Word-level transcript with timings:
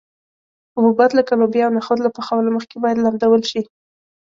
حبوبات 0.77 1.11
لکه 1.15 1.33
لوبیا 1.39 1.63
او 1.67 1.73
نخود 1.79 1.97
له 2.05 2.09
پخولو 2.15 2.55
مخکې 2.57 2.75
باید 2.83 2.97
لمدول 3.05 3.41
شي. 3.51 3.61